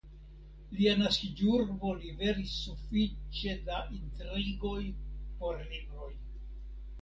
[0.77, 4.81] Lia naskiĝurbo liveris sufiĉe da intrigoj
[5.43, 6.11] por libroj!